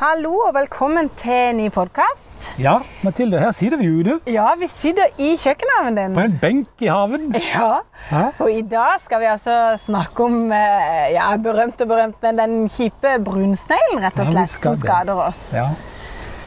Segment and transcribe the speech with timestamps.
[0.00, 2.46] Hallo og velkommen til en ny podkast.
[2.60, 6.14] Ja, Mathilde, her sitter vi ute Ja, vi sitter i kjøkkenhaven din.
[6.16, 7.26] på en benk i haven.
[7.36, 8.22] Ja, Hæ?
[8.40, 12.54] og i dag skal vi altså snakke om eh, ja, berømt og berømt, men den
[12.72, 15.42] kjipe brunsneglen rett og Ja, slett, skal som skader oss.
[15.52, 15.66] Ja.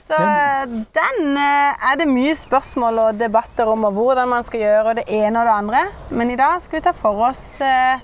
[0.04, 4.98] Så den den er det mye spørsmål og debatter om, og hvordan man skal gjøre
[5.04, 5.86] det ene og det andre.
[6.10, 8.02] Men i dag skal vi ta for oss eh,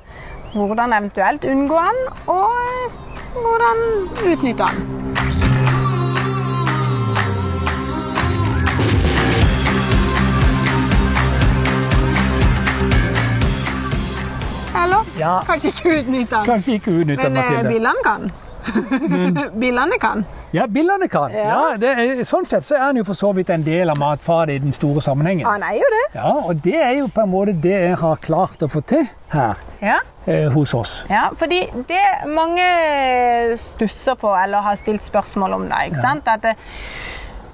[0.53, 2.97] hvordan eventuelt unngå den, og eh,
[3.33, 3.85] hvordan
[4.29, 5.08] utnytte den.
[15.47, 16.45] Kanskje ikke utnytte den.
[16.45, 17.63] Kanskje ikke utnytte Men Mathilde.
[17.63, 18.31] Men bilene kan.
[19.59, 20.25] bilene kan.
[20.51, 21.31] Ja, billene kan.
[21.31, 21.43] Ja.
[21.45, 23.97] Ja, det er, sånn sett så er han jo for så vidt en del av
[24.01, 25.45] matfatet i den store sammenhengen.
[25.45, 26.01] Han er jo det.
[26.17, 29.05] Ja, Og det er jo på en måte det jeg har klart å få til
[29.33, 29.99] her Ja.
[30.25, 31.03] eh, hos oss.
[31.09, 32.01] Ja, fordi det
[32.33, 32.65] mange
[33.61, 36.27] stusser på eller har stilt spørsmål om det, ikke sant?
[36.27, 36.55] At eh,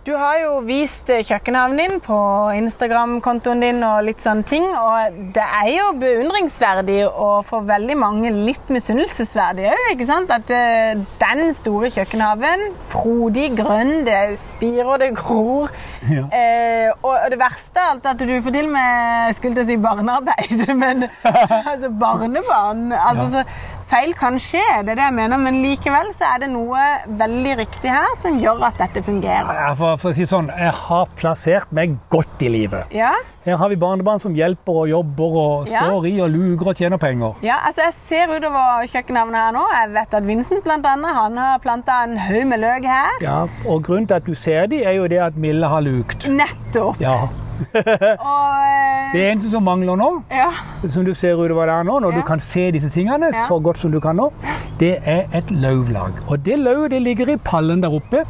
[0.05, 2.15] du har jo vist kjøkkenhavnen din på
[2.53, 8.29] Instagram-kontoen din og litt sånne ting, og det er jo beundringsverdig og for veldig mange
[8.29, 10.29] litt misunnelsesverdig òg, ikke sant?
[10.35, 15.73] At eh, den store kjøkkenhaven, frodig, grønn, det spirer, det gror.
[16.05, 16.27] Ja.
[16.29, 19.79] Eh, og det verste er alt at du får til med skulle til å si
[19.89, 21.07] barnearbeid, men
[21.71, 22.91] altså barnebarn.
[22.93, 23.47] Altså, Ja.
[23.84, 26.81] så feil kan skje, det er det jeg mener, men likevel så er det noe
[27.19, 29.51] veldig riktig her som gjør at dette fungerer.
[29.53, 32.91] Ja, for, for å si sånn, jeg har plassert meg godt i livet.
[32.95, 33.13] Ja,
[33.45, 35.83] Her har vi barnebarn som hjelper og jobber og Ja.
[35.85, 37.35] står i og luger og tjener penger.
[37.45, 39.65] ja altså jeg ser utover kjøkkenhavna her nå.
[39.75, 43.21] Jeg vet at Vincent blant annet, han har planta en haug med løk her.
[43.21, 46.25] Ja, Og grunnen til at du ser de, er jo det at Mille har lukt.
[46.27, 46.97] Nettopp.
[46.99, 47.27] Ja.
[47.75, 50.49] Og eh, Det eneste som mangler nå, ja,
[50.91, 52.19] som du ser utover der nå, når Ja.
[52.19, 54.29] du kan se disse tingene så godt som du kan nå,
[54.79, 56.11] det er et løvlag.
[56.27, 58.23] Og det løvet det ligger i pallen der oppe.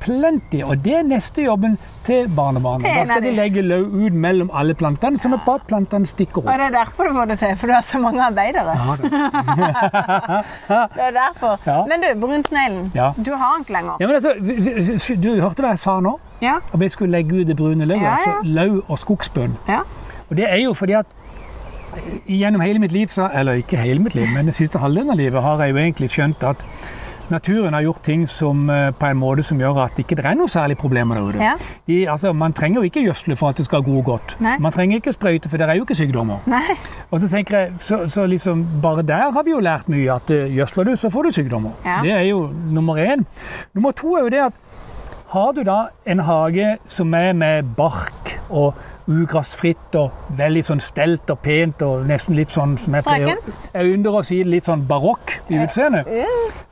[0.00, 0.62] Plenty.
[0.64, 1.74] Og det er neste jobben
[2.06, 2.86] til barnebarnet.
[2.88, 6.46] Da skal de legge løv ut mellom alle plantene, sånn at bare plantene stikker opp.
[6.48, 8.74] og det er derfor du får det til, for du har så mange arbeidere.
[8.80, 9.10] Ja, det.
[10.96, 11.58] Det er derfor.
[11.66, 11.78] Ja.
[11.90, 13.12] Men du, brunsneglen, Ja.
[13.16, 13.96] du har den ikke lenger.
[14.00, 16.16] Ja, men altså, du hørte hva jeg sa nå?
[16.42, 16.56] Ja.
[16.72, 18.02] At vi skulle legge ut det brune løvet.
[18.02, 18.36] Ja, ja.
[18.38, 19.56] Altså løv og skogsbunn.
[19.68, 19.80] ja.
[20.30, 21.06] Og det er jo fordi at
[22.30, 25.16] gjennom hele mitt liv, så, eller ikke hele mitt liv, men den siste halvdelen av
[25.18, 26.62] livet, har jeg jo egentlig skjønt at
[27.30, 30.34] naturen har gjort ting som, eh, på en måte som gjør at ikke det er
[30.38, 31.42] noe særlig problemer der ute.
[31.42, 31.54] Ja.
[31.86, 34.36] De, altså, man trenger jo ikke gjødsle for at det skal gro godt.
[34.40, 34.58] Nei.
[34.58, 36.38] Man trenger ikke sprøyte, for det er jo ikke sykdommer.
[36.46, 36.76] Nei.
[37.10, 40.30] Og så tenker jeg, så, så liksom, Bare der har vi jo lært mye, at
[40.30, 41.72] eh, gjødsler du, så får du sykdommer.
[41.84, 42.00] Ja.
[42.02, 43.24] Det er jo nummer én.
[43.74, 44.52] Nummer to er jo det at
[45.30, 48.74] har du da en hage som er med bark og
[49.08, 53.38] ugressfritt og veldig sånn stelt og pent og nesten litt sånn som jeg pleier
[53.74, 56.08] Jeg ynder å si litt sånn barokk i utseendet.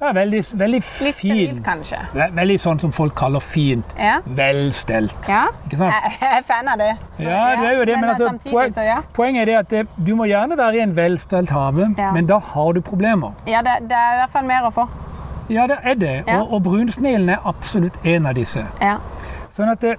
[0.00, 1.34] Ja, veldig, veldig fin.
[1.36, 1.98] Litt, kanskje.
[2.14, 3.94] Veldig sånn som folk kaller fint.
[3.98, 4.18] Ja.
[4.26, 5.16] Velstelt.
[5.28, 5.46] ja.
[5.66, 5.94] Ikke sant?
[6.20, 6.92] Jeg er fan av det.
[7.16, 9.00] Så, Ja, du er jo det, men, altså, samtidig, så ja.
[9.14, 12.12] poenget er det at det, du må gjerne være i en velstelt hage, Ja.
[12.12, 13.32] men da har du problemer.
[13.46, 14.88] Ja, det, det er i hvert fall mer å få.
[15.50, 16.14] Ja, det er det.
[16.26, 16.40] Ja.
[16.42, 18.64] Og, og brunsneglen er absolutt en av disse.
[18.80, 18.98] Ja.
[19.48, 19.94] Sånn at det,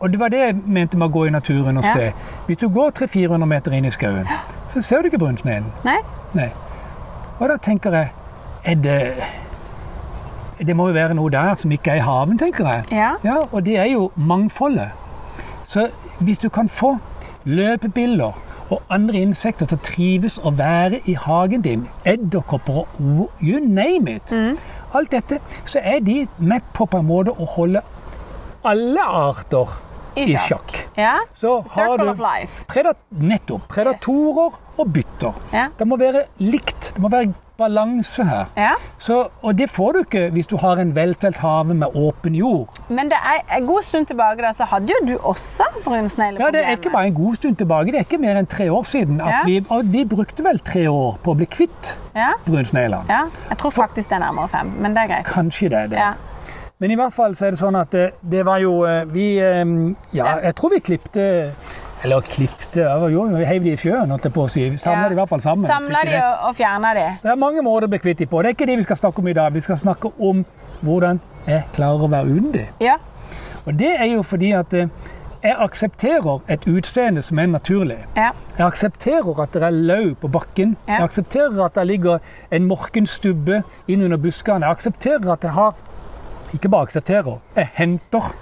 [0.00, 1.92] og det var det jeg mente med å gå i naturen og Ja.
[1.92, 2.12] se.
[2.46, 4.26] Hvis du går 300-400 meter inn i skauen,
[4.68, 5.72] så ser du ikke brunsneglen.
[5.84, 5.98] Nei?
[6.34, 6.50] Nei.
[7.40, 8.10] Og da tenker jeg
[8.64, 9.14] er det,
[10.66, 12.84] det må jo være noe der som ikke er i haven, tenker jeg.
[12.92, 13.10] Ja.
[13.24, 14.90] Ja, og det er jo mangfoldet.
[15.64, 15.88] Så
[16.20, 16.98] hvis du kan få
[17.44, 18.32] løpebiller
[18.70, 24.16] og andre insekter til å trives og være i hagen din, edderkopper og you name
[24.16, 24.32] it,
[24.94, 27.80] alt dette, så er de med på på en måte å holde
[28.66, 29.76] alle arter
[30.16, 30.88] I sjakk.
[30.96, 31.16] ja.
[31.34, 32.64] Så har Circle of du life.
[32.68, 35.32] predat nettopp predatorer og bytter.
[35.52, 35.66] Ja.
[35.78, 36.92] Det må være likt.
[36.94, 38.50] Det må være balanse her.
[38.56, 38.72] Ja.
[39.00, 42.68] Så, og det får du ikke hvis du har en veltelt hage med åpen jord.
[42.92, 46.44] Men det er en god stund tilbake da, så hadde jo du også brunsnegleproblemer.
[46.44, 48.68] Ja, Det er ikke bare en god stund tilbake, det er ikke mer enn tre
[48.72, 49.16] år siden.
[49.24, 49.40] Ja.
[49.46, 52.32] vi, og vi brukte vel tre år på å bli kvitt Ja.
[52.44, 53.04] brunsneglene.
[53.08, 53.22] ja.
[53.48, 55.24] Jeg tror faktisk det er nærmere fem, men det er greit.
[55.26, 55.98] Kanskje det er det.
[56.78, 59.26] Men i hvert fall så er det sånn at det, det var jo eh, Vi
[59.40, 59.62] eh,
[60.16, 61.22] Ja, jeg tror vi klipte
[62.04, 64.66] Eller klipte ja, Jo, vi heiv de i sjøen, holdt jeg på å si.
[64.76, 65.08] Samla Ja.
[65.08, 65.64] de i hvert fall sammen.
[65.66, 67.06] Samla de og, fjerna de.
[67.22, 68.42] Det er mange måter å bli kvitt de på.
[68.44, 69.54] Det er ikke det vi skal snakke om i dag.
[69.56, 70.44] Vi skal snakke om
[70.84, 72.66] hvordan jeg klarer å være uten de.
[72.84, 72.98] Ja.
[73.64, 74.92] Og det er jo fordi at eh,
[75.46, 77.98] jeg aksepterer et utseende som er naturlig.
[78.16, 78.28] Ja.
[78.58, 80.76] Jeg aksepterer at det er løv på bakken.
[80.86, 81.00] Ja.
[81.00, 82.20] Jeg aksepterer at det ligger
[82.52, 84.66] en morkenstubbe innunder buskene.
[84.68, 85.74] Jeg aksepterer at jeg har
[86.56, 88.32] Ikke bare aksepterer, jeg henter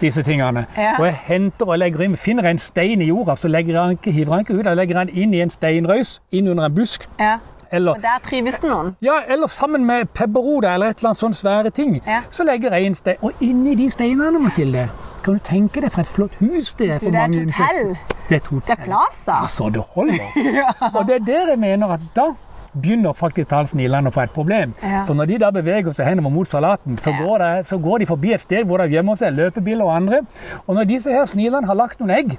[0.00, 0.66] disse tingene.
[0.78, 0.94] Ja.
[0.98, 3.98] Og jeg henter og legger inn, finner jeg en stein i jorda, så legger jeg
[3.98, 4.66] ikke, hiver jeg ikke ut.
[4.66, 7.08] Jeg legger den inn i en steinrøys, inn under en busk.
[7.18, 7.38] Ja.
[7.70, 8.94] eller Og der trives det noen.
[9.02, 11.98] ja, eller sammen med pepperrota eller et eller annet sånn svære ting.
[12.06, 12.20] Ja.
[12.30, 13.16] Så legger jeg en stein.
[13.22, 14.86] Og inni de steinene, Mathilde,
[15.24, 17.42] kan du tenke deg for et flott hus det er for Du, det er mange
[17.42, 18.14] insekter.
[18.28, 18.68] Det er et hotell.
[18.70, 19.40] Det er Plaza.
[19.42, 20.30] Altså, det holder.
[20.96, 22.30] Og det er det jeg mener at da
[22.74, 24.74] begynner faktisk talt snilene å få et problem.
[24.82, 25.04] Ja.
[25.04, 27.24] For når de da beveger seg henover mot salaten, så, Ja.
[27.24, 30.20] går det, så går de forbi et sted hvor det gjemmer seg løpebiler og andre.
[30.66, 32.38] Og når disse her snilene har lagt noen egg,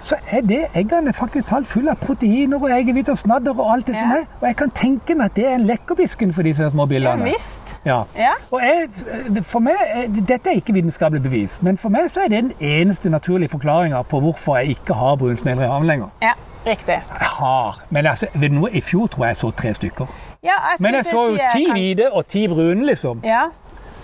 [0.00, 3.86] så er det eggene faktisk talt fulle av proteiner og eggehvite og snadder og alt
[3.86, 4.00] det Ja.
[4.00, 4.20] som er.
[4.40, 7.24] Og jeg kan tenke meg at det er en lekkerbisken for disse små Ja billene.
[7.24, 7.62] visst.
[7.84, 8.04] Ja.
[8.16, 8.30] Ja.
[8.52, 8.88] Og jeg,
[9.44, 12.52] for meg, er- Dette er ikke vitenskapelig bevis, men for meg så er det den
[12.60, 16.10] eneste naturlige forklaringa på hvorfor jeg ikke har brunsnegler i havn lenger.
[16.22, 16.32] Ja,
[16.68, 16.98] riktig.
[17.20, 18.26] Jeg har, men altså,
[18.60, 18.70] noe?
[18.70, 20.06] I fjor tror jeg jeg så tre stykker.
[20.42, 23.20] Ja, jeg Men jeg så jo si, ti kan- hvite og ti brune, liksom.
[23.24, 23.46] Ja.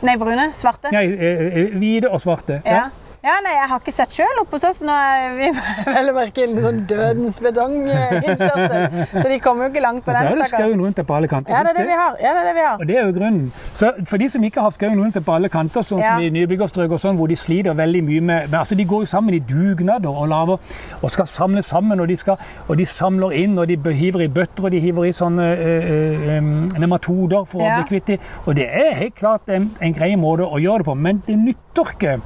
[0.02, 0.50] Nei, brune?
[0.54, 0.90] Svarte?
[0.92, 2.60] Nei, eh, eh, hvite og svarte.
[2.66, 2.74] Ja.
[2.74, 2.82] ja,
[3.24, 4.80] nei, jeg har ikke sett sjøl oppe hos oss.
[4.84, 5.46] Nå er vi
[5.96, 9.06] vel å merke en sånn dødens betonginnkjørsel.
[9.14, 11.16] Så de kommer jo ikke langt på Og så er det skauen rundt deg på
[11.16, 11.54] alle kanter.
[11.54, 12.18] Ja, det er det vi har.
[12.20, 12.76] Ja, det er det vi har.
[12.82, 13.46] Og det er jo grunnen.
[13.72, 16.14] Så for de som ikke har skauen rundt seg på alle kanter, sånn Ja.
[16.18, 19.04] som i nybyggerstrøk og sånn, hvor de sliter veldig mye med, men altså De går
[19.06, 20.58] jo sammen i dugnader og laver
[21.02, 22.36] og skal samle sammen, og de, skal,
[22.68, 25.90] og de samler inn, og de hiver i bøtter, og de hiver i sånne øh,
[26.36, 27.78] øh, nematoder for Ja.
[27.78, 28.18] å bli kvitt dem.
[28.46, 31.38] Og det er helt klart en, en grei måte å gjøre det på, men det
[31.38, 32.18] nytter ikke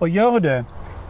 [0.00, 0.58] å gjør det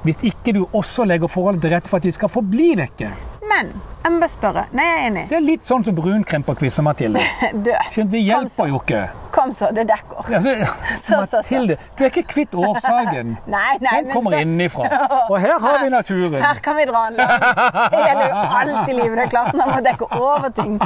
[0.06, 3.10] hvis ikke du også legger forholdet til rette for at de skal forbli vekke.
[3.50, 4.62] Men jeg må bare spørre.
[4.78, 5.22] Nei, jeg er enig.
[5.28, 7.20] Det er litt sånn som brunkremperquizer, Mathilde.
[7.66, 7.90] Død.
[7.92, 9.00] Skjønner, Det hjelper jo ikke.
[9.34, 10.31] Kom så, det dekker.
[10.32, 10.40] Ja,
[10.96, 11.40] Så, så, så.
[11.40, 13.34] Mathilde, du er ikke kvitt årsaken.
[13.56, 14.88] Nei, nei, Den kommer så innenfra.
[15.26, 16.38] Og her har vi naturen.
[16.40, 17.34] Her kan vi dra en lang.
[17.92, 19.16] Det gjelder jo alt i livet.
[19.19, 20.76] Det er klart man må dekke over ting.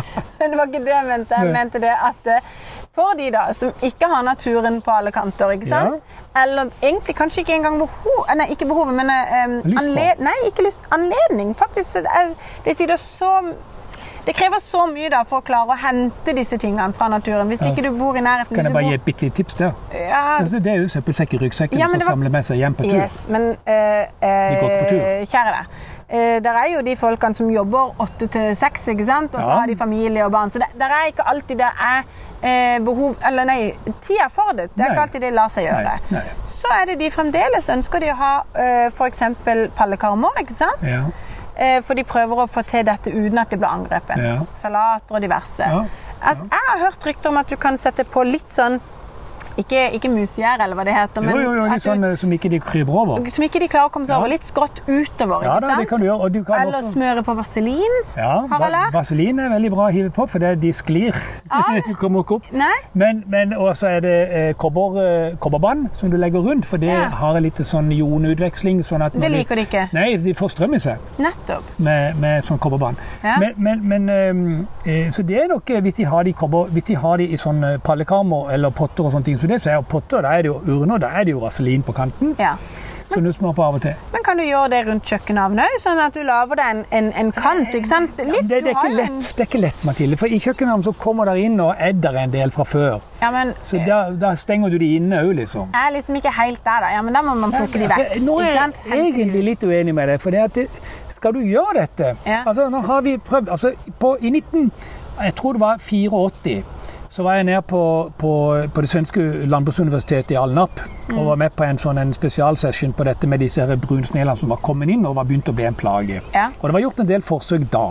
[0.41, 1.43] Men det var ikke det jeg mente.
[1.45, 2.53] Jeg mente det at eh,
[2.95, 6.03] for de da, som ikke har naturen på alle kanter, ikke sant?
[6.37, 9.79] eller egentlig kanskje ikke engang behov Nei, ikke behovet, men um, på.
[9.83, 10.81] anled, Nei, ikke lyst.
[10.91, 11.55] Anledning.
[11.59, 11.93] Faktisk.
[11.93, 13.33] så Det, er- det så
[14.27, 17.49] det krever så mye da for å klare å hente disse tingene fra naturen.
[17.51, 18.57] Hvis ikke du bor i nærheten.
[18.57, 19.73] Kan jeg bare gi et bitte lite tips der?
[19.93, 22.75] ja, Altså, det er jo søppelsekk i ryggsekken Ja, som var- samler med seg hjem
[22.75, 22.95] på tur.
[22.97, 24.05] Yes, men uh,
[24.61, 25.01] på tur.
[25.01, 25.67] eh, Kjære deg.
[26.15, 29.59] Eh, der er jo de folkene som jobber åtte til seks, og så Ja.
[29.61, 30.51] har de familie og barn.
[30.51, 32.03] Så det, der er ikke alltid det er
[32.43, 33.73] eh, behov Eller nei,
[34.03, 34.69] tida for det.
[34.77, 34.93] Det er Nei.
[34.95, 35.85] ikke alltid det lar seg gjøre.
[35.85, 36.23] Nei, nei.
[36.47, 39.23] Så er det de fremdeles ønsker de å ha eh, f.eks.
[39.77, 40.83] pallekarmer, ikke sant?
[40.83, 41.05] Ja,
[41.87, 44.19] for de prøver å få til dette uten at det blir angrepet.
[44.19, 44.39] Ja.
[44.59, 45.63] Salater og diverse.
[45.63, 45.85] Ja.
[46.25, 48.81] Altså, jeg har hørt rykter om at du kan sette på litt sånn
[49.59, 52.05] ikke, ikke musegjær, eller hva det heter, men Jo, jo, jo, de sånne du- sånn
[52.11, 53.29] eh, som ikke de kryper over.
[53.31, 54.19] som ikke de klarer å komme seg Ja.
[54.19, 54.29] over.
[54.29, 55.43] Litt skrått utover.
[55.45, 55.79] Ja ikke da, sant?
[55.81, 56.21] det kan du gjøre.
[56.21, 57.95] Og du kan Eller også smøre på vaselin.
[58.17, 58.93] ja, har jeg va- lært.
[58.93, 61.15] Vaselin er veldig bra å hive på, for det, de sklir.
[61.89, 62.53] Du kommer ikke opp.
[62.53, 62.75] Nei?
[62.95, 64.99] Men, men også er det eh, kobber,
[65.31, 67.09] eh, kobberbånd som du legger rundt, for det Ja.
[67.09, 68.83] har litt sånn jonutveksling.
[68.85, 69.89] Sånn at Det liker de ikke.
[69.93, 70.99] Nei, de får strøm i seg.
[71.19, 71.63] Nettopp.
[71.79, 72.97] med, med sånn kobberbånd.
[73.23, 73.37] Ja.
[73.39, 76.67] Men, men, men ehm, eh, så det er nok eh, hvis de har de, kobber,
[76.73, 79.73] hvis de, har de i sånne pallekammer eller potter og sånne ting, så det som
[79.73, 82.57] er potter, da er det jo urner, da er det jo vaselin på kanten, Ja.
[83.11, 83.95] så du smører på av og til.
[84.13, 87.11] Men kan du gjøre det rundt kjøkkenhavnet òg, sånn at du lager deg en, en,
[87.13, 87.69] en kant?
[87.75, 88.17] ikke sant?
[88.17, 90.83] Det, ja, det, er ikke en- lett, det er ikke lett, Mathilde, for i kjøkkenhavn
[90.87, 93.01] så kommer der inn og er der en del fra før.
[93.21, 95.69] Ja, men Så da, da stenger du de inne òg, liksom.
[95.73, 96.91] jeg er liksom ikke helt der, da.
[96.97, 97.99] Ja, men da må man plukke de vekk.
[98.11, 100.21] Altså, Nå er jeg egentlig litt uenig med deg.
[100.21, 100.69] For det at det,
[101.15, 102.43] skal du gjøre dette Ja.
[102.47, 104.71] altså, Nå har vi prøvd altså, på, I 19...
[105.23, 106.65] Jeg tror det var 84.
[107.15, 108.31] Så var jeg nede på, på,
[108.75, 110.81] på det svenske landbruksuniversitetet i Alnap
[111.13, 114.59] og var med på en sånn en spesialsession på dette med disse brunsnelene som var
[114.67, 116.19] kommet inn og var begynt å bli en plage.
[116.35, 116.49] Ja.
[116.59, 117.85] Og det var gjort en del forsøk da.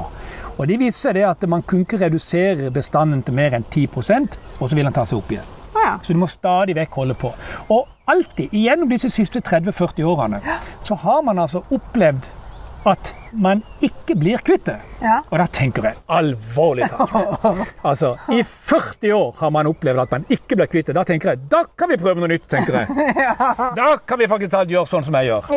[0.58, 4.68] Og de viste det at man kunne ikke redusere bestanden til mer enn 10% og
[4.68, 5.56] så vil den ta seg opp igjen.
[5.78, 5.96] Ja.
[6.04, 7.32] Så du må stadig vekk holde på.
[7.72, 10.44] Og alltid, gjennom disse siste 30-40 årene,
[10.84, 12.28] så har man altså opplevd
[12.92, 14.76] at man ikke blir kvitt det.
[15.04, 15.18] Ja.
[15.30, 17.14] Og da tenker jeg alvorlig talt.
[17.90, 20.96] Altså, I 40 år har man opplevd at man ikke blir kvitt det.
[20.96, 23.08] Da tenker jeg, da kan vi prøve noe nytt, tenker jeg.
[23.80, 25.50] Da kan vi faktisk talt gjøre sånn som jeg gjør.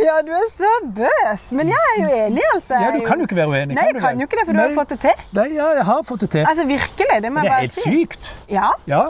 [0.00, 1.48] Ja, du er så bøs.
[1.58, 2.80] Men jeg er jo enig, altså.
[2.80, 3.76] Ja, Du kan jo ikke være uenig.
[3.78, 4.74] Nei, jeg kan jo ikke det, for du har Nei.
[4.74, 5.24] jo fått det til.
[5.40, 6.46] Nei, ja, jeg har fått det til.
[6.50, 7.18] Altså, virkelig.
[7.26, 7.74] Det må jeg bare si.
[7.74, 8.30] Det er helt sykt.
[8.50, 8.70] Ja.
[8.90, 9.02] Ja,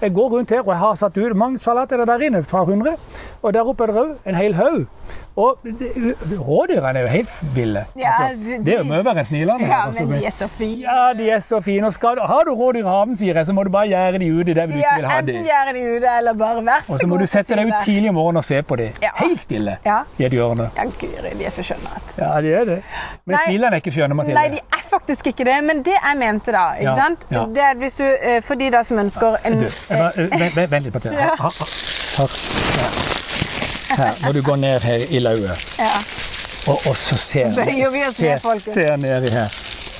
[0.00, 2.94] jeg går rundt her, og jeg har satt ut mange salater der inne, par hundre.
[3.42, 4.86] Og der oppe er det òg en hel haug.
[5.38, 5.58] Og
[6.48, 7.84] rådyrene er jo helt ville.
[7.96, 9.66] Ja, altså, de- det er jo mye snilende.
[9.68, 10.80] ja, altså, men de er så fine.
[10.82, 11.86] ja, de er så fine.
[11.86, 14.30] Og skal, har du rådyr i haven, sier jeg, så må du bare gjære de
[14.40, 16.86] ute der du Ja, ikke vil ha enten gjære de ute, eller bare vær så
[16.86, 16.94] god.
[16.94, 18.90] Og så må du sette deg ut tidlig om morgenen og se på de.
[19.02, 19.10] Ja.
[19.14, 20.00] Helt stille Ja.
[20.18, 20.70] i et hjørne.
[20.76, 22.02] Ja, guri, de er så skjønne.
[22.18, 22.82] Ja, de er det.
[23.26, 24.40] Men smilene er ikke skjønne, Mathilde.
[24.40, 27.26] Nei, de er faktisk ikke det, men det jeg mente da, ikke Ja, sant?
[27.30, 27.44] ja.
[27.46, 29.62] Det er hvis du, eh, for de da som ønsker en...
[29.62, 31.16] Eh, vent, litt Mathilde.
[31.16, 31.22] det.
[31.22, 33.17] Her, her, her.
[33.98, 35.90] Her, når du går ned her i lauet, Ja.
[36.70, 38.38] og, og så ser vi ser,
[38.72, 39.48] ser nedi her.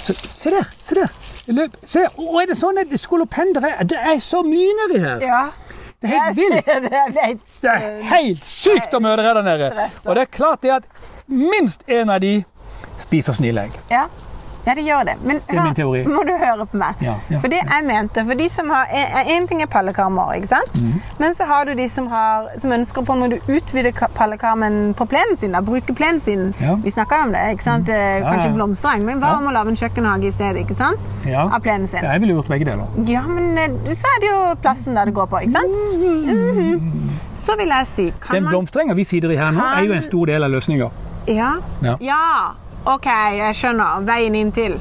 [0.01, 0.69] Så, se der!
[0.89, 1.09] Se der!
[1.49, 1.77] Løp.
[1.85, 5.23] Se, og er det sånn at skolopender er Det er så mye nedi her!
[5.25, 5.41] Ja.
[6.03, 7.41] Det er helt vilt!
[7.63, 9.71] Det er helt sykt å møte deg der nede.
[10.05, 10.85] Og det er klart det at
[11.27, 12.37] minst en av de
[13.03, 13.75] spiser snilegg.
[13.91, 14.05] Ja.
[14.67, 15.15] Ja, det gjør det.
[15.25, 17.01] Men hør, må du høre på meg.
[17.05, 17.39] Ja, ja.
[17.41, 18.87] For det jeg mente, for de som har
[19.29, 20.75] En ting er pallekarmer, ikke sant?
[20.77, 21.01] Mm.
[21.19, 24.95] Men så har du de som, har, som ønsker på en måte å utvide pallekarmen
[24.99, 25.53] på plenen sin.
[25.57, 26.53] Da, bruke plenen sin.
[26.61, 26.75] Ja.
[26.85, 27.45] Vi snakka om det.
[27.57, 27.89] ikke sant?
[27.89, 27.95] Mm.
[27.97, 28.55] Ja, Kanskje ja.
[28.59, 29.39] blomstereng, men hva Ja.
[29.39, 30.63] om å lage en kjøkkenhage i stedet?
[30.67, 31.01] ikke sant?
[31.27, 31.47] Ja.
[31.49, 32.01] Av plenen sin.
[32.05, 32.87] Jeg ville gjort begge deler.
[33.07, 35.73] Ja, men eh, så er det jo plassen der det går på, ikke sant?
[36.29, 37.19] Mhm.
[37.39, 40.27] Så vil jeg si Den blomsterenga vi sitter i her nå, er jo en stor
[40.27, 40.91] del av løsninga.
[41.29, 41.53] Ja.
[41.83, 41.95] Ja.
[42.87, 43.07] OK,
[43.39, 44.01] jeg skjønner.
[44.09, 44.79] Veien inn til.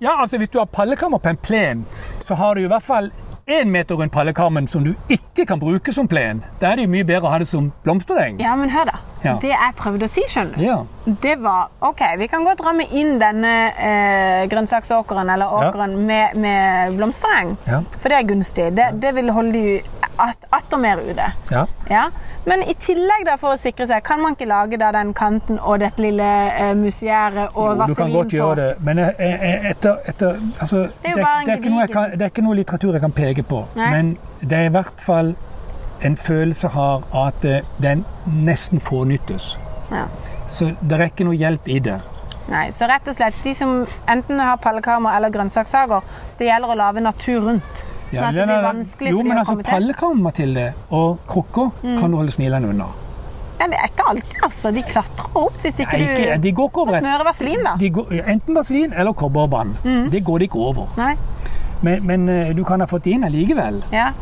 [0.00, 1.86] Ja, altså Hvis du har pallekammer på en plen,
[2.22, 3.10] så har du i hvert fall
[3.48, 6.42] én meter rundt pallekammen som du ikke kan bruke som plen.
[6.60, 8.36] Da er det jo mye bedre å ha det som blomstereng.
[8.42, 8.98] Ja, men hør, da.
[9.24, 9.32] Ja.
[9.40, 10.76] Det jeg prøvde å si, skjønner du, Ja.
[11.24, 15.86] det var OK, vi kan godt ramme inn denne eh, grønnsaksåkeren eller Ja.
[15.96, 17.80] med, med blomstereng, Ja.
[17.98, 18.68] for det er gunstig.
[18.76, 19.80] Det, det vil holde de
[20.18, 21.32] atter mer ute.
[21.50, 21.66] ja.
[21.90, 22.08] Ja.
[22.48, 25.58] Men i tillegg, da, for å sikre seg, kan man ikke lage da den kanten
[25.60, 27.86] og dette lille eh, musiæret og på?
[27.90, 28.36] du kan godt på?
[28.38, 32.22] gjøre det, men jeg- etter, etter altså, det, er, en det, er noe kan, det
[32.22, 33.64] er ikke noe litteratur jeg kan peke på.
[33.76, 33.90] Nei.
[33.90, 35.34] Men det er i hvert fall
[36.02, 39.58] en følelse har at eh, den nesten fornyttes.
[39.90, 40.06] Ja.
[40.48, 41.98] Så det er ikke noe hjelp i det.
[42.48, 46.00] Nei, så rett og slett, de som enten har pallekarmer eller grønnsakshager,
[46.38, 47.84] det gjelder å lage natur rundt.
[48.08, 49.68] Sånn Ja, at det blir vanskelig jo, for dem å altså, komme til.
[49.68, 49.74] Mm.
[49.74, 52.86] Pallekammer, Mathilde, og krukker kan du holde snilene unna.
[53.58, 54.70] Ja, det er ikke alltid, altså.
[54.70, 57.72] De klatrer opp hvis ikke Nei, ikke, du de går ikke smører vaselin, da.
[57.80, 59.74] de går, Enten vaselin eller kobberbånd.
[59.84, 60.10] Mm.
[60.14, 60.92] Det går de ikke over.
[60.96, 61.16] Nei.
[61.82, 63.82] Men, men eh, du kan ha fått det inn allikevel.
[63.92, 64.12] Ja.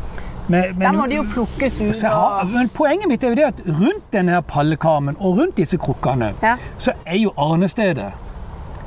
[0.49, 2.02] Men, Da må de jo plukkes ut.
[2.02, 6.33] har, men poenget mitt er jo det at rundt denne pallekarmen og rundt disse krukkene,
[6.43, 6.57] Ja.
[6.78, 8.12] så er jo arnestedet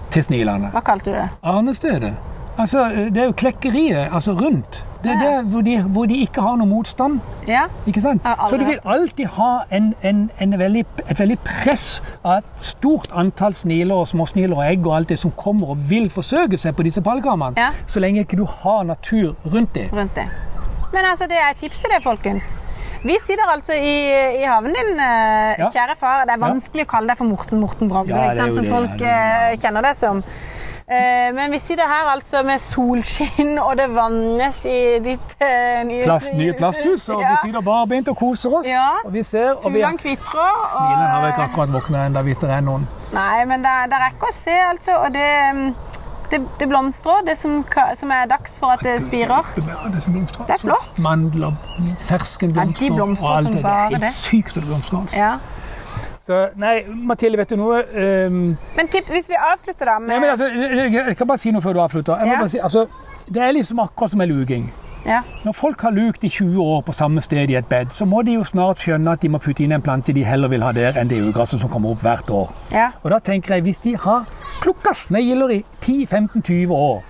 [0.09, 0.71] til snilene.
[0.73, 1.27] Hva kalte du det?
[1.43, 2.13] Arnestedet.
[2.59, 4.83] Altså, det er jo klekkeriet altså rundt.
[5.03, 7.21] Det er der hvor de, hvor de ikke har noe motstand.
[7.47, 7.61] Ja.
[7.87, 8.25] Ikke sant?
[8.49, 11.85] Så du vil alltid ha en, en, en veldig, et veldig press
[12.23, 15.85] av et stort antall sniler og småsniler og egg og alt det som kommer og
[15.89, 17.69] vil forsøke seg på disse pallekarmene, Ja.
[17.87, 19.87] så lenge ikke du har natur rundt dem.
[19.95, 20.27] rundt det.
[20.91, 22.57] Men altså, det er tipset det, folkens.
[23.03, 23.95] Vi sitter altså i,
[24.41, 25.69] i haven din, eh, Ja.
[25.71, 26.25] kjære far.
[26.27, 29.95] Det er vanskelig å kalle deg for Morten Morten Bragde, som folk eh, kjenner deg
[29.95, 30.23] som.
[30.89, 36.01] Eh, men vi sitter her altså med solskinn, og det vannes i ditt eh, nye,
[36.03, 37.35] Plast, nye plasthus, og ja.
[37.35, 38.65] vi sitter barbeint og koser oss.
[38.69, 38.87] Ja.
[39.05, 40.39] Og vi ser, og vi kvitrer.
[40.55, 42.87] og- Snilen har ikke akkurat våkna ennå, hvis det er noen.
[43.13, 44.97] Nei, men det, det er ikke å se, altså.
[45.05, 45.75] Og det, mm,
[46.31, 47.61] det, det blomstrer, det som,
[48.01, 49.45] som er dags for at det spirer.
[49.61, 50.43] Blomster.
[50.49, 50.99] Det er flott.
[51.05, 51.53] Mandler,
[52.09, 53.65] ferskenblomster Ja, de blomstrer og alt det.
[53.65, 54.03] er det.
[54.09, 54.99] helt sykt at det blomstrer.
[55.05, 55.17] Altså.
[55.17, 55.37] Ja.
[56.29, 57.79] Så, nei, Mathilde, vet du noe?
[58.29, 58.35] um...
[58.77, 61.49] Men tipp, hvis vi avslutter da med nei, men altså, jeg, jeg kan bare si
[61.55, 62.19] noe før du avslutter.
[62.21, 62.43] Jeg må Ja.
[62.43, 62.83] bare si, altså,
[63.33, 64.67] det er liksom akkurat som med luging.
[65.07, 65.23] ja.
[65.47, 68.21] Når folk har lukt i 20 år på samme sted i et bed, så må
[68.27, 70.71] de jo snart skjønne at de må putte inn en plante de heller vil ha
[70.75, 72.53] der, enn det ugresset som kommer opp hvert år.
[72.75, 72.91] Ja.
[73.01, 74.27] Og da tenker jeg, hvis de har
[74.61, 77.01] plukka snegler i 10-15-20 år,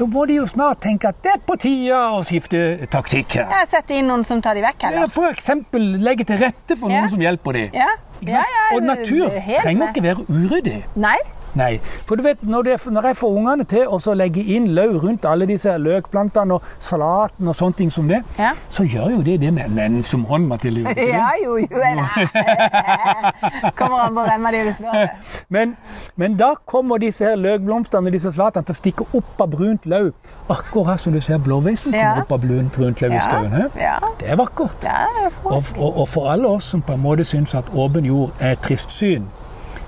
[0.00, 2.60] så må de jo snart tenke at det er på tide å skifte
[2.92, 3.50] taktikk her.
[3.52, 5.10] Jeg setter inn noen som tar de vekk, Ja, heller.
[5.12, 7.02] For eksempel legge til rette for Ja.
[7.02, 7.74] noen som hjelper dem.
[7.76, 7.90] Ja.
[8.22, 10.82] Ja, ja, Og natur er trenger ikke være uryddig.
[10.96, 11.16] Nei.
[11.58, 15.00] Nei, for du vet, når, det, når jeg får ungene til å legge inn løv
[15.02, 18.52] rundt alle disse løkplantene og salaten og sånne ting som det, Ja.
[18.68, 20.80] så gjør jo det det med en nennsom hånd, Mathilde.
[20.84, 21.08] gjør det?
[21.08, 21.66] Ja, jo, jo.
[21.80, 23.72] Eller.
[23.78, 25.08] Kommer an på hvem av de du spør.
[25.48, 25.74] Men,
[26.16, 29.86] men da kommer disse her løkblomstene og disse salatene til å stikke opp av brunt
[29.90, 30.12] løv.
[30.50, 32.10] Akkurat som du ser blåveisen Ja.
[32.14, 33.70] kommer opp av brunt, brunt løv i skauen.
[33.80, 33.98] Ja.
[34.20, 34.84] Det er vakkert.
[34.84, 38.30] Er Og, og, og for alle oss som på en måte syns at åpen jord
[38.40, 39.26] er et trist syn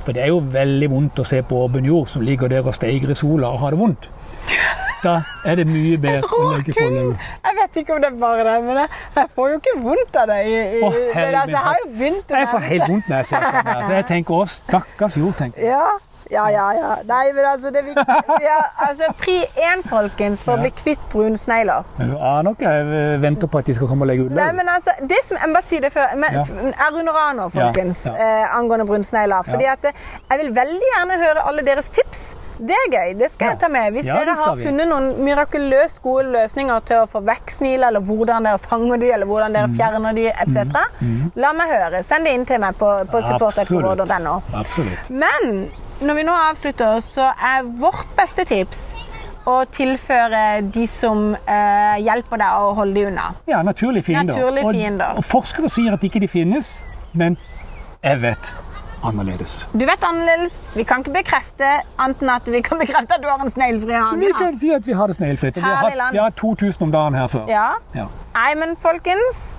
[0.02, 2.74] For det er jo veldig vondt å se på åpen jord som ligger der og
[2.74, 4.08] steiger i sola og har det vondt.
[5.02, 5.16] Da
[5.46, 7.14] er det mye bedre å legge på løv.
[7.42, 10.18] Jeg vet ikke om det er bare det, men jeg, jeg får jo ikke vondt
[10.22, 10.38] av det.
[10.46, 13.16] I, i, oh, det altså, jeg har jo begynt å Jeg får helt vondt når
[13.22, 13.66] jeg ser sånn.
[13.66, 13.82] her.
[13.82, 15.74] Så jeg tenker å, stakkars jord, tenker jeg.
[15.74, 15.88] Ja,
[16.32, 16.66] ja, ja.
[16.78, 16.90] ja.
[17.08, 18.16] Nei, men altså, det er viktig.
[18.42, 18.58] Ja,
[18.88, 19.36] altså, pri
[19.68, 21.84] én, folkens, for å bli kvitt brunsnegler.
[21.98, 24.68] Du aner ikke, jeg venter på at de skal komme og legge ut Nei, men
[24.68, 26.14] altså, det som, Jeg må bare si det før.
[26.16, 26.90] Men, Ja.
[26.92, 29.42] runder av nå, folkens, Ja, Eh, angående brunsnegler.
[29.48, 29.72] Fordi Ja.
[29.72, 29.92] at eh,
[30.30, 32.34] Jeg vil veldig gjerne høre alle deres tips.
[32.62, 33.18] Det er gøy.
[33.18, 33.50] Det skal Ja.
[33.52, 33.92] jeg ta med.
[33.94, 38.00] Hvis Ja, dere har funnet noen mirakuløst gode løsninger til å få vekk sniler, eller
[38.00, 39.54] hvordan dere fanger de, eller hvordan Mm.
[39.54, 40.86] dere fjerner de, etc.,
[41.36, 42.04] la meg høre.
[42.04, 44.42] Send det inn til meg på, på supporterkvord.no.
[44.54, 45.10] Absolutt.
[45.10, 45.70] Men
[46.02, 48.92] når vi nå avslutter, så er vårt beste tips
[49.46, 53.30] å tilføre de som eh, hjelper deg å holde de unna.
[53.50, 54.34] Ja, naturlige fiender.
[54.36, 55.16] Naturlige Og- fiender.
[55.18, 56.82] Og, forskere sier at ikke de finnes,
[57.12, 57.36] men
[58.02, 58.52] jeg vet.
[59.02, 59.66] annerledes.
[59.72, 60.60] Du vet annerledes.
[60.76, 61.66] Vi kan ikke bekrefte
[61.98, 64.20] annet enn at vi kan bekrefte at du har en sneglefri hage.
[64.20, 65.56] Vi kan si at vi har det sneglefritt.
[65.56, 67.48] og Vi har hatt, vi har 2000 om dagen her før.
[67.50, 67.72] Ja.
[67.98, 68.06] Ja.
[68.36, 69.58] Nei, men folkens,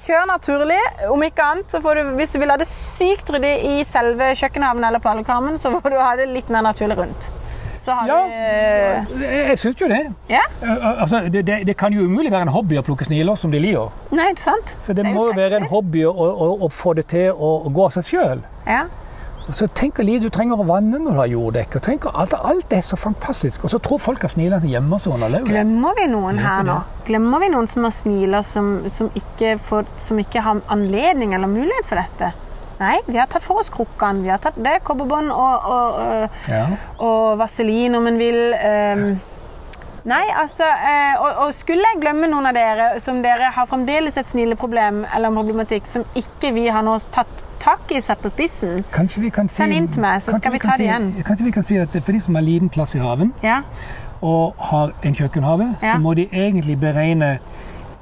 [0.00, 0.78] kjør naturlig.
[1.10, 4.32] Om ikke annet, så får du, hvis du vil ha det sykt ryddig i selve
[4.38, 7.28] kjøkkenhaven eller på aldekarmen, så får du ha det litt mer naturlig rundt.
[7.82, 8.16] Så har Ja.
[9.10, 10.00] vi Jeg, jeg syns jo det.
[10.30, 10.42] Ja?
[10.62, 11.66] Eh, Altså, det, det.
[11.66, 13.90] Det kan jo umulig være en hobby å plukke sniler som de liker.
[14.14, 14.76] Nei, ikke sant?
[14.86, 17.50] Så det, det må jo være en hobby å, å, å få det til å,
[17.66, 18.44] å gå av seg sjøl.
[18.66, 18.84] Ja.
[19.52, 21.76] Så tenk hvor lite du trenger å vanne når du har jorddekk.
[21.76, 23.64] og tenk alt, alt er så fantastisk.
[23.64, 25.50] Og så tror folk at snilene gjemmer seg under lauvet.
[25.52, 26.78] Glemmer vi noen her nå?
[27.08, 31.50] Glemmer vi noen som har sniler som, som, ikke får, som ikke har anledning eller
[31.52, 32.32] mulighet for dette?
[32.82, 34.24] Nei, vi har tatt for oss krukkene.
[34.24, 36.64] Vi har tatt det, kobberbånd og, og, og, Ja.
[36.98, 38.40] og vaselin om en vil.
[38.56, 39.04] ehm.
[40.08, 44.16] nei, altså eh, og, og skulle jeg glemme noen av dere som dere har fremdeles
[44.18, 48.30] et snileproblem eller en problematikk som ikke vi har nå tatt tak i satt på
[48.32, 50.88] spissen Kanskje vi kan si, Send inn til meg, så skal vi vi ta det
[50.88, 51.10] igjen.
[51.26, 53.60] Kanskje vi kan si at for de som har liten plass i haven, Ja,
[54.22, 55.94] og har en kjøkkenhave, Ja.
[55.94, 57.38] så må de egentlig beregne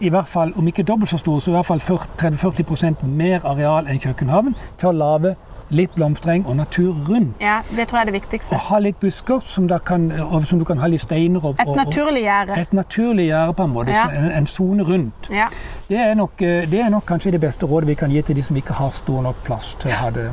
[0.00, 3.87] i hvert fall, om ikke dobbelt så stor, så i hvert fall 30-40 mer areal
[3.87, 5.35] enn kjøkkenhaven til å lage
[5.71, 7.37] litt blomstereng og natur rundt.
[7.41, 8.53] ja, det tror jeg er det viktigste.
[8.55, 10.09] Og ha litt busker som, kan,
[10.45, 12.59] som du kan ha litt steiner og, Et naturlig gjerde.
[12.61, 14.09] et naturlig gjerde på en måte, Ja.
[14.11, 15.29] en, sone rundt.
[15.31, 15.47] Ja.
[15.89, 18.37] Det er, nok, eh, det er nok kanskje det beste rådet vi kan gi til
[18.37, 20.31] de som ikke har stor nok plass til å ha det.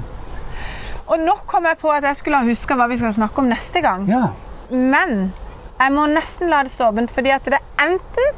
[1.08, 3.48] Og nå kom jeg på at jeg skulle ha huska hva vi skal snakke om
[3.48, 4.08] neste gang.
[4.10, 4.28] Ja,
[4.72, 5.34] Men
[5.80, 8.34] jeg må nesten la det stå åpent, fordi at det er enten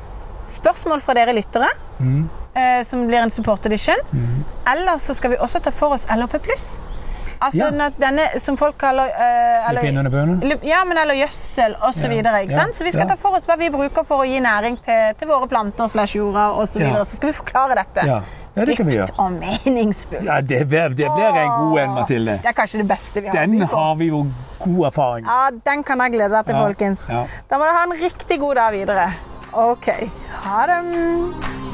[0.48, 2.30] spørsmål fra dere lyttere, Mm.
[2.56, 4.44] Eh, som blir en support edition, Mm.
[4.68, 6.40] eller så skal vi også ta for oss LHP+.
[7.42, 7.90] Altså Ja.
[7.96, 10.42] denne som folk kaller eh, eller-.
[10.44, 12.04] Lipp- Ja, men eller gjødsel osv.
[12.04, 12.76] Ja, videre, ikke sant?
[12.76, 13.14] Så vi skal ja.
[13.14, 16.18] ta for oss hva vi bruker for å gi næring til, til våre planter slash
[16.18, 16.74] jorda osv.
[16.74, 16.80] Så.
[16.82, 17.04] Ja.
[17.06, 18.06] så skal vi forklare dette.
[18.06, 18.20] Ja,
[18.58, 18.76] ja det.
[18.78, 20.26] Dypt og meningsfullt.
[20.26, 22.40] Ja, det blir, det blir en god en, Mathilde.
[22.44, 23.40] Det er kanskje det beste vi har.
[23.46, 24.26] Den har vi jo
[24.60, 25.32] god erfaring med.
[25.32, 27.08] Ja, den kan jeg glede deg til, folkens.
[27.08, 29.14] Da må du ha en riktig god dag videre.
[29.54, 29.88] OK.
[30.44, 31.69] Ha det.